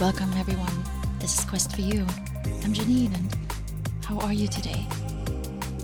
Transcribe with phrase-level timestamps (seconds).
[0.00, 0.82] Welcome, everyone.
[1.18, 2.06] This is Quest for You.
[2.64, 3.36] I'm Janine, and
[4.02, 4.86] how are you today?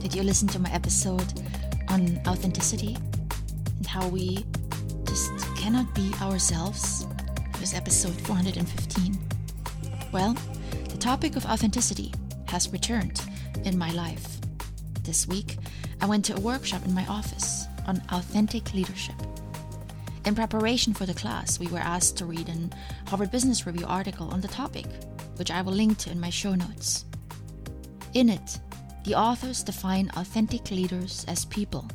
[0.00, 1.42] Did you listen to my episode
[1.90, 2.96] on authenticity
[3.76, 4.42] and how we
[5.04, 7.06] just cannot be ourselves?
[7.50, 9.18] It was episode 415.
[10.12, 10.34] Well,
[10.88, 12.10] the topic of authenticity
[12.48, 13.20] has returned
[13.66, 14.38] in my life.
[15.02, 15.58] This week,
[16.00, 19.25] I went to a workshop in my office on authentic leadership.
[20.26, 22.74] In preparation for the class, we were asked to read an
[23.06, 24.86] Harvard Business Review article on the topic,
[25.36, 27.04] which I will link to in my show notes.
[28.12, 28.58] In it,
[29.04, 31.86] the authors define authentic leaders as people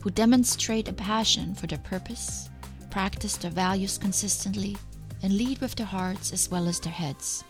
[0.00, 2.48] who demonstrate a passion for their purpose,
[2.88, 4.76] practice their values consistently,
[5.24, 7.42] and lead with their hearts as well as their heads.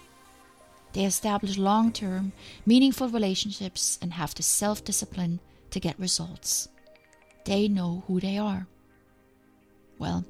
[0.94, 2.32] They establish long term,
[2.64, 5.40] meaningful relationships and have the self discipline
[5.72, 6.68] to get results.
[7.44, 8.66] They know who they are.
[10.02, 10.24] Well,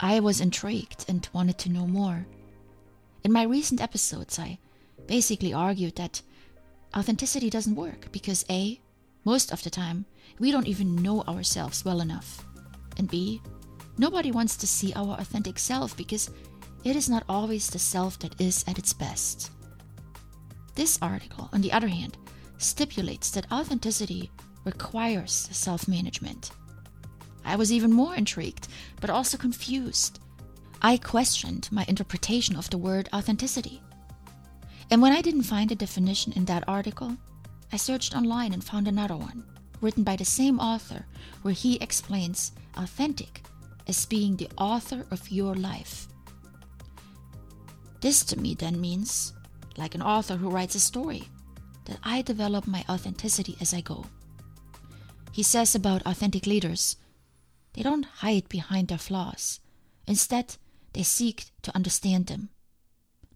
[0.00, 2.26] I was intrigued and wanted to know more.
[3.22, 4.58] In my recent episodes, I
[5.06, 6.22] basically argued that
[6.96, 8.80] authenticity doesn't work because A,
[9.26, 10.06] most of the time,
[10.38, 12.46] we don't even know ourselves well enough.
[12.96, 13.42] And B,
[13.98, 16.30] nobody wants to see our authentic self because
[16.82, 19.50] it is not always the self that is at its best.
[20.76, 22.16] This article, on the other hand,
[22.56, 24.30] stipulates that authenticity
[24.64, 26.52] requires self management.
[27.44, 28.68] I was even more intrigued,
[29.00, 30.20] but also confused.
[30.82, 33.80] I questioned my interpretation of the word authenticity.
[34.90, 37.16] And when I didn't find a definition in that article,
[37.72, 39.44] I searched online and found another one,
[39.80, 41.06] written by the same author,
[41.42, 43.42] where he explains authentic
[43.86, 46.08] as being the author of your life.
[48.00, 49.32] This to me then means,
[49.76, 51.24] like an author who writes a story,
[51.86, 54.04] that I develop my authenticity as I go.
[55.32, 56.96] He says about authentic leaders
[57.74, 59.60] they don't hide behind their flaws.
[60.06, 60.56] Instead,
[60.92, 62.50] they seek to understand them.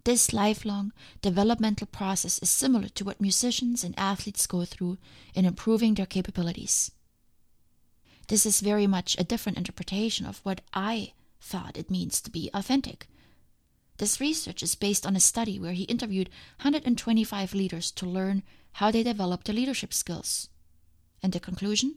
[0.04, 4.96] This lifelong developmental process is similar to what musicians and athletes go through
[5.34, 6.90] in improving their capabilities.
[8.28, 12.50] This is very much a different interpretation of what I thought it means to be
[12.54, 13.08] authentic.
[13.98, 16.30] This research is based on a study where he interviewed
[16.62, 20.48] 125 leaders to learn how they develop their leadership skills.
[21.22, 21.96] And the conclusion?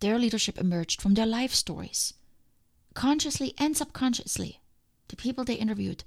[0.00, 2.14] Their leadership emerged from their life stories.
[2.94, 4.60] Consciously and subconsciously,
[5.08, 6.04] the people they interviewed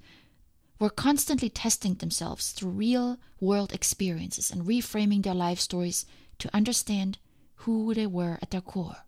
[0.78, 6.06] were constantly testing themselves through real world experiences and reframing their life stories
[6.38, 7.18] to understand
[7.56, 9.04] who they were at their core.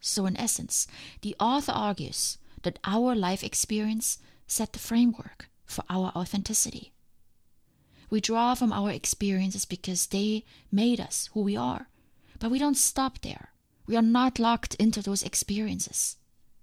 [0.00, 0.86] So, in essence,
[1.22, 6.92] the author argues that our life experience set the framework for our authenticity.
[8.10, 11.88] We draw from our experiences because they made us who we are,
[12.38, 13.53] but we don't stop there.
[13.86, 16.16] We are not locked into those experiences.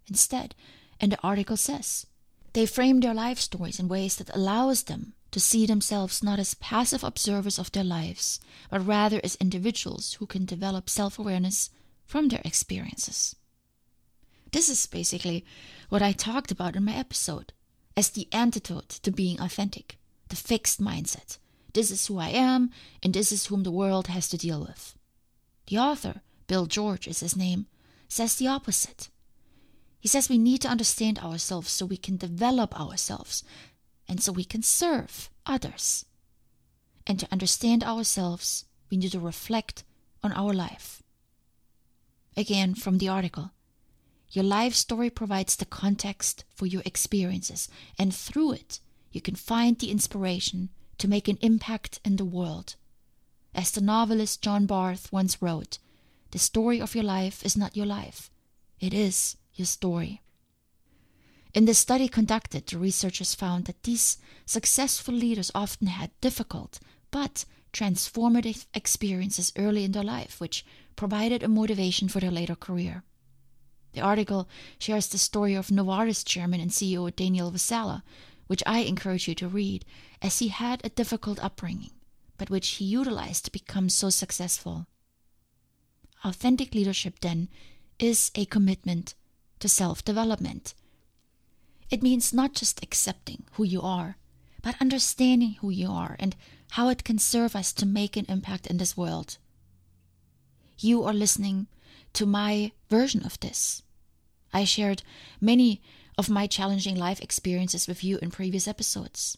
[0.07, 0.55] Instead,
[0.99, 2.05] and the article says,
[2.53, 6.53] they frame their life stories in ways that allows them to see themselves not as
[6.55, 8.39] passive observers of their lives,
[8.69, 11.69] but rather as individuals who can develop self awareness
[12.05, 13.35] from their experiences.
[14.51, 15.45] This is basically
[15.87, 17.53] what I talked about in my episode
[17.95, 21.37] as the antidote to being authentic, the fixed mindset.
[21.73, 22.71] This is who I am,
[23.01, 24.95] and this is whom the world has to deal with.
[25.67, 26.21] The author
[26.51, 27.67] Bill George is his name,
[28.09, 29.07] says the opposite.
[30.01, 33.45] He says we need to understand ourselves so we can develop ourselves
[34.05, 36.05] and so we can serve others.
[37.07, 39.85] And to understand ourselves, we need to reflect
[40.21, 41.01] on our life.
[42.35, 43.51] Again, from the article
[44.31, 48.81] Your life story provides the context for your experiences, and through it,
[49.13, 52.75] you can find the inspiration to make an impact in the world.
[53.55, 55.77] As the novelist John Barth once wrote,
[56.31, 58.31] the story of your life is not your life,
[58.79, 60.21] it is your story.
[61.53, 66.79] In the study conducted, the researchers found that these successful leaders often had difficult
[67.11, 67.43] but
[67.73, 70.65] transformative experiences early in their life, which
[70.95, 73.03] provided a motivation for their later career.
[73.93, 74.47] The article
[74.79, 78.03] shares the story of Novartis chairman and CEO Daniel Vasella,
[78.47, 79.85] which I encourage you to read,
[80.21, 81.91] as he had a difficult upbringing,
[82.37, 84.87] but which he utilized to become so successful.
[86.23, 87.49] Authentic leadership, then,
[87.99, 89.15] is a commitment
[89.59, 90.73] to self development.
[91.89, 94.17] It means not just accepting who you are,
[94.61, 96.35] but understanding who you are and
[96.71, 99.37] how it can serve us to make an impact in this world.
[100.77, 101.67] You are listening
[102.13, 103.83] to my version of this.
[104.53, 105.03] I shared
[105.39, 105.81] many
[106.17, 109.37] of my challenging life experiences with you in previous episodes.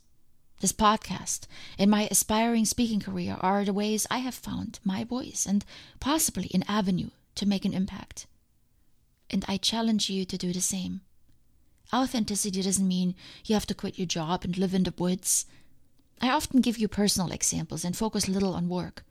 [0.64, 1.42] This podcast
[1.78, 5.66] and my aspiring speaking career are the ways I have found my voice and
[6.00, 8.28] possibly an avenue to make an impact.
[9.30, 11.02] And I challenge you to do the same.
[11.94, 13.14] Authenticity doesn't mean
[13.44, 15.46] you have to quit your job and live in the woods.
[16.22, 19.04] I often give you personal examples and focus little on work.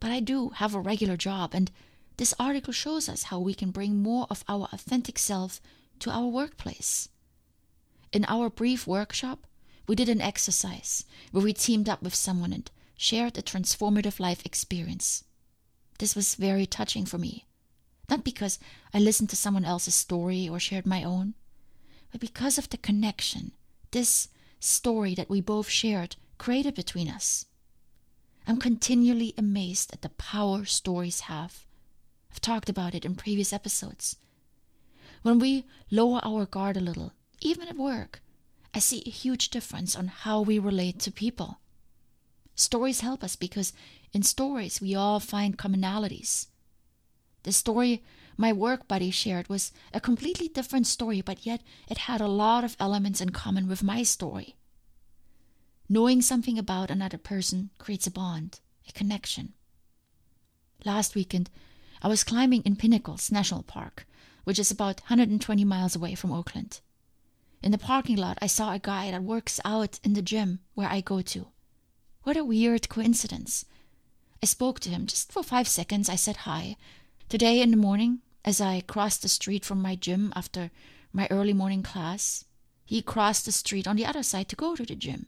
[0.00, 1.70] But I do have a regular job, and
[2.18, 5.62] this article shows us how we can bring more of our authentic self
[6.00, 7.08] to our workplace.
[8.12, 9.46] In our brief workshop,
[9.90, 14.46] we did an exercise where we teamed up with someone and shared a transformative life
[14.46, 15.24] experience.
[15.98, 17.48] This was very touching for me.
[18.08, 18.60] Not because
[18.94, 21.34] I listened to someone else's story or shared my own,
[22.12, 23.50] but because of the connection
[23.90, 24.28] this
[24.60, 27.46] story that we both shared created between us.
[28.46, 31.66] I'm continually amazed at the power stories have.
[32.30, 34.14] I've talked about it in previous episodes.
[35.22, 38.22] When we lower our guard a little, even at work,
[38.74, 41.58] I see a huge difference on how we relate to people.
[42.54, 43.72] Stories help us because
[44.12, 46.46] in stories we all find commonalities.
[47.42, 48.02] The story
[48.36, 52.64] my work buddy shared was a completely different story, but yet it had a lot
[52.64, 54.56] of elements in common with my story.
[55.88, 59.52] Knowing something about another person creates a bond, a connection.
[60.84, 61.50] Last weekend,
[62.00, 64.06] I was climbing in Pinnacles National Park,
[64.44, 66.80] which is about 120 miles away from Oakland.
[67.62, 70.88] In the parking lot, I saw a guy that works out in the gym where
[70.88, 71.48] I go to.
[72.22, 73.66] What a weird coincidence.
[74.42, 76.08] I spoke to him just for five seconds.
[76.08, 76.76] I said hi.
[77.28, 80.70] Today in the morning, as I crossed the street from my gym after
[81.12, 82.46] my early morning class,
[82.86, 85.26] he crossed the street on the other side to go to the gym,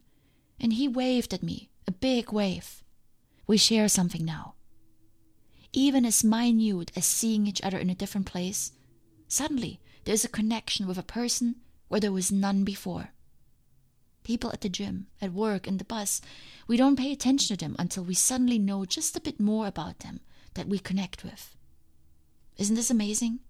[0.58, 2.82] and he waved at me, a big wave.
[3.46, 4.54] We share something now.
[5.72, 8.72] Even as minute as seeing each other in a different place,
[9.28, 11.56] suddenly there is a connection with a person
[11.92, 13.10] where there was none before.
[14.24, 16.22] People at the gym, at work, in the bus,
[16.66, 19.98] we don't pay attention to them until we suddenly know just a bit more about
[19.98, 20.20] them
[20.54, 21.54] that we connect with.
[22.56, 23.40] Isn't this amazing?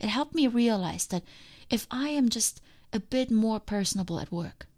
[0.00, 1.22] It helped me realize that
[1.68, 2.62] if I am just
[2.94, 4.68] a bit more personable at work,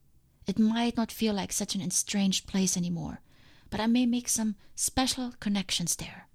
[0.49, 3.21] it might not feel like such an estranged place anymore,
[3.71, 6.27] but I may make some special connections there.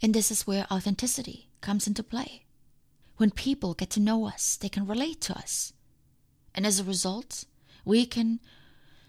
[0.00, 2.45] And this is where authenticity comes into play.
[3.16, 5.72] When people get to know us, they can relate to us.
[6.54, 7.44] And as a result,
[7.84, 8.40] we can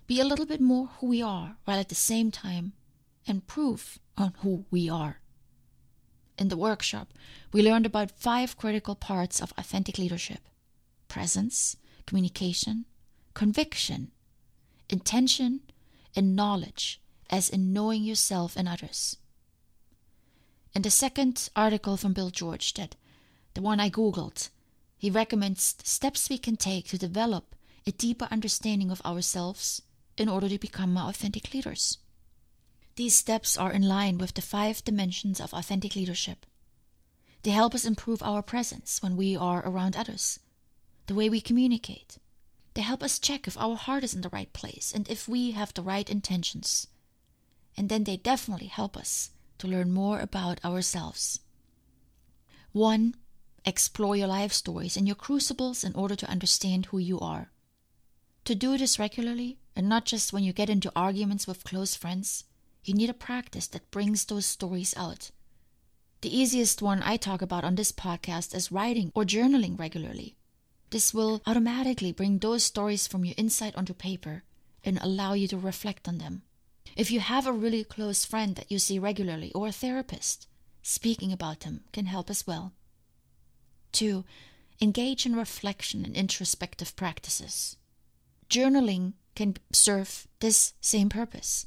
[0.06, 2.74] be a little bit more who we are while at the same time
[3.26, 5.20] improve on who we are.
[6.38, 7.14] In the workshop,
[7.52, 10.40] we learned about five critical parts of authentic leadership
[11.08, 12.86] presence, communication,
[13.34, 14.12] conviction,
[14.90, 15.62] intention,
[16.16, 19.18] and knowledge, as in knowing yourself and others.
[20.74, 22.96] In the second article from Bill George, that
[23.58, 24.50] the one I Googled,
[25.00, 27.56] he recommends steps we can take to develop
[27.88, 29.82] a deeper understanding of ourselves
[30.16, 31.98] in order to become more authentic leaders.
[32.98, 36.46] These steps are in line with the five dimensions of authentic leadership.
[37.42, 40.40] They help us improve our presence when we are around others,
[41.08, 42.20] the way we communicate.
[42.76, 45.54] They help us check if our heart is in the right place and if we
[45.54, 46.90] have the right intentions.
[47.76, 51.40] And then they definitely help us to learn more about ourselves.
[52.72, 53.16] 1.
[53.68, 57.52] Explore your life stories and your crucibles in order to understand who you are.
[58.46, 62.46] To do this regularly, and not just when you get into arguments with close friends,
[62.86, 65.32] you need a practice that brings those stories out.
[66.22, 70.38] The easiest one I talk about on this podcast is writing or journaling regularly.
[70.92, 74.44] This will automatically bring those stories from your inside onto paper
[74.86, 76.44] and allow you to reflect on them.
[76.96, 80.48] If you have a really close friend that you see regularly or a therapist,
[80.84, 82.72] speaking about them can help as well.
[83.98, 84.24] 2.
[84.80, 87.78] Engage in reflection and introspective practices.
[88.48, 91.66] Journaling can serve this same purpose.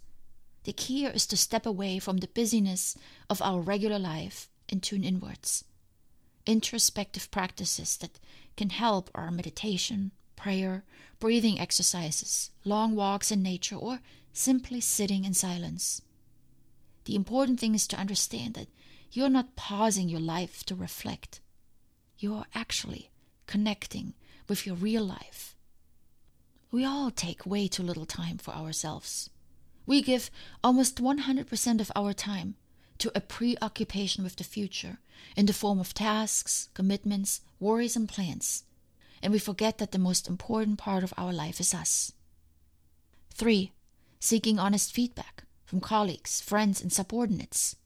[0.63, 2.97] The key is to step away from the busyness
[3.29, 5.65] of our regular life and tune inwards.
[6.47, 8.21] Introspective practices that
[8.57, 10.85] can help are meditation, prayer,
[11.19, 13.99] breathing exercises, long walks in nature, or
[14.33, 16.01] simply sitting in silence.
[17.07, 18.69] The important thing is to understand that
[19.11, 21.41] you're not pausing your life to reflect
[22.21, 23.11] you are actually
[23.47, 24.15] connecting
[24.49, 25.57] with your real life.
[26.71, 29.31] We all take way too little time for ourselves.
[29.87, 30.31] We give
[30.63, 32.55] almost 100% of our time
[32.99, 34.99] to a preoccupation with the future
[35.37, 38.65] in the form of tasks, commitments, worries, and plans,
[39.23, 42.13] and we forget that the most important part of our life is us.
[43.35, 43.73] 3.
[44.21, 47.77] Seeking honest feedback from colleagues, friends, and subordinates.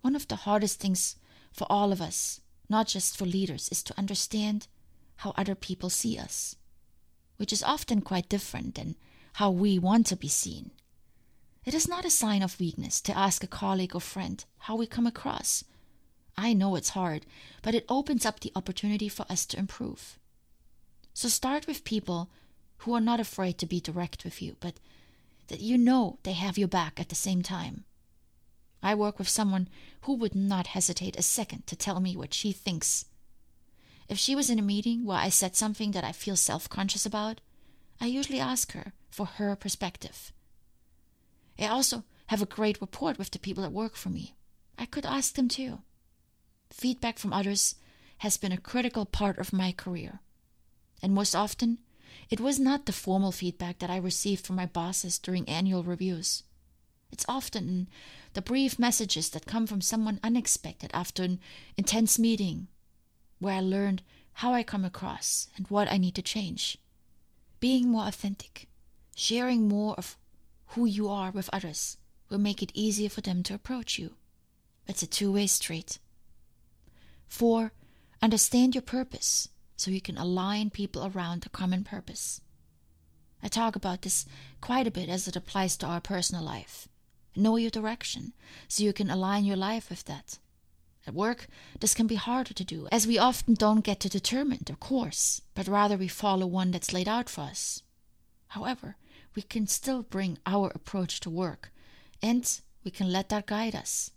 [0.00, 1.16] One of the hardest things
[1.52, 2.40] for all of us
[2.72, 4.66] not just for leaders, is to understand
[5.16, 6.56] how other people see us,
[7.36, 8.96] which is often quite different than
[9.34, 10.72] how we want to be seen.
[11.64, 14.86] It is not a sign of weakness to ask a colleague or friend how we
[14.86, 15.64] come across.
[16.36, 17.26] I know it's hard,
[17.62, 20.18] but it opens up the opportunity for us to improve.
[21.14, 22.30] So start with people
[22.78, 24.74] who are not afraid to be direct with you, but
[25.48, 27.84] that you know they have your back at the same time.
[28.82, 29.68] I work with someone
[30.02, 33.06] who would not hesitate a second to tell me what she thinks.
[34.08, 37.06] If she was in a meeting where I said something that I feel self conscious
[37.06, 37.40] about,
[38.00, 40.32] I usually ask her for her perspective.
[41.58, 44.34] I also have a great rapport with the people that work for me.
[44.76, 45.82] I could ask them too.
[46.70, 47.76] Feedback from others
[48.18, 50.20] has been a critical part of my career.
[51.02, 51.78] And most often,
[52.30, 56.42] it was not the formal feedback that I received from my bosses during annual reviews.
[57.12, 57.88] It's often
[58.32, 61.38] the brief messages that come from someone unexpected after an
[61.76, 62.68] intense meeting
[63.38, 64.02] where I learned
[64.34, 66.78] how I come across and what I need to change.
[67.60, 68.68] Being more authentic,
[69.14, 70.16] sharing more of
[70.68, 71.98] who you are with others
[72.30, 74.14] will make it easier for them to approach you.
[74.86, 75.98] It's a two way street.
[77.28, 77.72] Four,
[78.22, 82.40] understand your purpose so you can align people around a common purpose.
[83.42, 84.24] I talk about this
[84.60, 86.88] quite a bit as it applies to our personal life.
[87.34, 88.32] Know your direction
[88.68, 90.38] so you can align your life with that.
[91.06, 91.48] At work,
[91.80, 95.42] this can be harder to do, as we often don't get to determine the course,
[95.54, 97.82] but rather we follow one that's laid out for us.
[98.48, 98.96] However,
[99.34, 101.72] we can still bring our approach to work,
[102.22, 104.12] and we can let that guide us.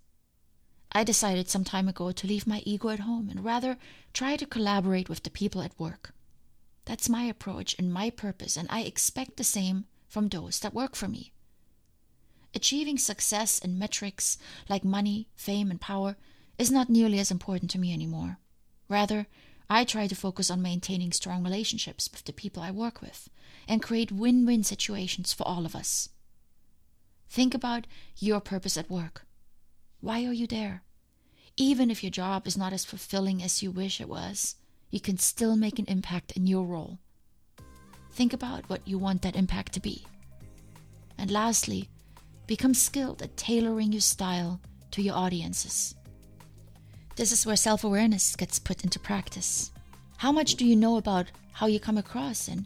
[0.91, 3.77] I decided some time ago to leave my ego at home and rather
[4.13, 6.13] try to collaborate with the people at work.
[6.85, 10.95] That's my approach and my purpose, and I expect the same from those that work
[10.95, 11.31] for me.
[12.55, 14.37] Achieving success in metrics
[14.69, 16.15] like money, fame, and power
[16.57, 18.37] is not nearly as important to me anymore.
[18.87, 19.27] Rather,
[19.69, 23.29] I try to focus on maintaining strong relationships with the people I work with
[23.67, 26.09] and create win win situations for all of us.
[27.29, 29.25] Think about your purpose at work.
[29.99, 30.83] Why are you there?
[31.57, 34.55] Even if your job is not as fulfilling as you wish it was,
[34.91, 36.99] you can still make an impact in your role.
[38.11, 40.05] Think about what you want that impact to be.
[41.17, 41.89] And lastly,
[42.47, 44.59] become skilled at tailoring your style
[44.91, 45.95] to your audiences.
[47.15, 49.71] This is where self awareness gets put into practice.
[50.17, 52.65] How much do you know about how you come across, and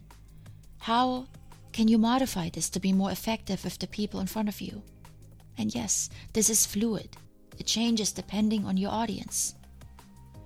[0.78, 1.26] how
[1.72, 4.82] can you modify this to be more effective with the people in front of you?
[5.56, 7.16] And yes, this is fluid,
[7.58, 9.54] it changes depending on your audience.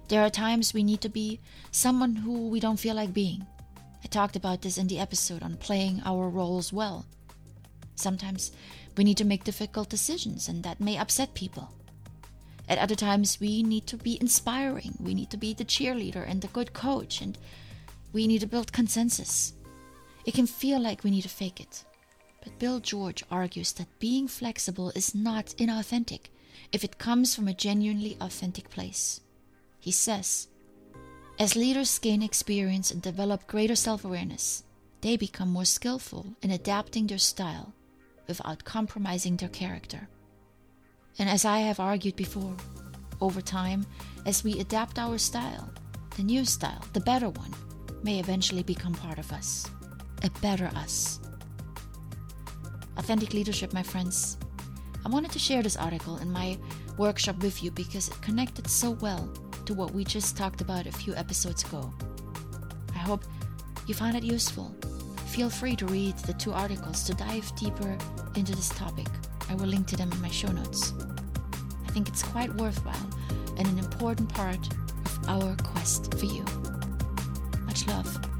[0.08, 3.46] There are times we need to be someone who we don't feel like being.
[4.04, 7.06] I talked about this in the episode on playing our roles well.
[7.96, 8.52] Sometimes
[8.96, 11.72] we need to make difficult decisions, and that may upset people.
[12.68, 14.96] At other times, we need to be inspiring.
[15.00, 17.36] We need to be the cheerleader and the good coach, and
[18.12, 19.52] we need to build consensus.
[20.24, 21.84] It can feel like we need to fake it.
[22.42, 26.30] But Bill George argues that being flexible is not inauthentic
[26.72, 29.20] if it comes from a genuinely authentic place.
[29.80, 30.48] He says,
[31.38, 34.62] as leaders gain experience and develop greater self awareness,
[35.00, 37.74] they become more skillful in adapting their style
[38.26, 40.08] without compromising their character.
[41.18, 42.56] And as I have argued before,
[43.20, 43.86] over time,
[44.26, 45.70] as we adapt our style,
[46.16, 47.54] the new style, the better one,
[48.02, 49.68] may eventually become part of us.
[50.22, 51.20] A better us.
[52.96, 54.36] Authentic leadership, my friends.
[55.04, 56.58] I wanted to share this article in my
[56.96, 59.28] workshop with you because it connected so well
[59.66, 61.92] to what we just talked about a few episodes ago.
[62.94, 63.24] I hope
[63.86, 64.74] you found it useful.
[65.26, 67.96] Feel free to read the two articles to dive deeper
[68.34, 69.06] into this topic.
[69.48, 70.94] I will link to them in my show notes.
[71.86, 73.10] I think it's quite worthwhile
[73.56, 74.66] and an important part
[75.04, 76.44] of our quest for you.
[77.66, 78.33] Much love.